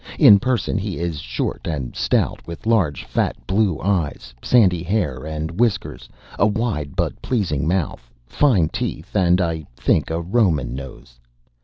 In 0.17 0.39
person, 0.39 0.79
he 0.79 0.97
is 0.97 1.19
short 1.19 1.67
and 1.67 1.95
stout, 1.95 2.47
with 2.47 2.65
large, 2.65 3.03
fat, 3.03 3.35
blue 3.45 3.79
eyes, 3.79 4.33
sandy 4.41 4.81
hair 4.81 5.27
and 5.27 5.51
whiskers, 5.59 6.09
a 6.39 6.47
wide 6.47 6.95
but 6.95 7.21
pleasing 7.21 7.67
mouth, 7.67 8.09
fine 8.25 8.67
teeth, 8.69 9.15
and 9.15 9.39
I 9.39 9.63
think 9.77 10.09
a 10.09 10.19
Roman 10.19 10.73
nose. 10.73 11.19